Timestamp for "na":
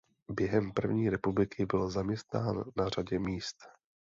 2.77-2.89